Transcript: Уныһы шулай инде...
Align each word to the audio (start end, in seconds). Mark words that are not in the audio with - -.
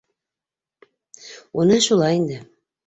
Уныһы 1.61 1.87
шулай 1.91 2.19
инде... 2.23 2.45